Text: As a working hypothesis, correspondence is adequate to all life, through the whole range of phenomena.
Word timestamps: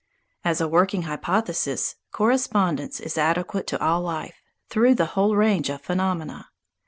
As 0.43 0.59
a 0.59 0.67
working 0.67 1.03
hypothesis, 1.03 1.93
correspondence 2.11 2.99
is 2.99 3.19
adequate 3.19 3.67
to 3.67 3.79
all 3.85 4.01
life, 4.01 4.41
through 4.67 4.95
the 4.95 5.05
whole 5.13 5.35
range 5.35 5.69
of 5.69 5.81
phenomena. 5.83 6.47